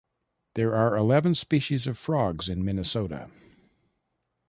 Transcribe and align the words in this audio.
There 0.55 0.73
are 0.73 0.97
eleven 0.97 1.35
species 1.35 1.85
of 1.85 1.95
frogs 1.95 2.49
in 2.49 2.65
Minnesota. 2.65 3.29